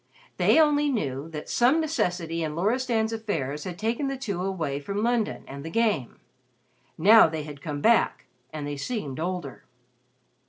They 0.37 0.59
only 0.59 0.89
knew 0.89 1.29
that 1.29 1.47
some 1.47 1.79
necessity 1.79 2.41
in 2.41 2.55
Loristan's 2.55 3.13
affairs 3.13 3.65
had 3.65 3.77
taken 3.77 4.07
the 4.07 4.17
two 4.17 4.41
away 4.43 4.79
from 4.79 5.03
London 5.03 5.43
and 5.47 5.63
the 5.63 5.69
Game. 5.69 6.19
Now 6.97 7.27
they 7.27 7.43
had 7.43 7.61
come 7.61 7.81
back, 7.81 8.25
and 8.51 8.65
they 8.65 8.77
seemed 8.77 9.19
older. 9.19 9.63